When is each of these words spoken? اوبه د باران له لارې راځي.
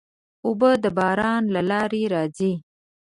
اوبه 0.45 0.69
د 0.83 0.85
باران 0.97 1.43
له 1.55 1.61
لارې 1.71 2.03
راځي. 2.13 2.53